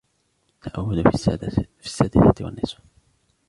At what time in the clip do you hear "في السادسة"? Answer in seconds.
1.01-1.65